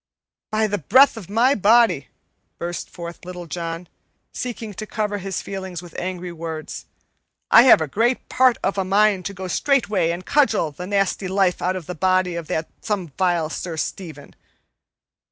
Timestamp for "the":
0.65-0.79, 10.71-10.87, 11.85-11.93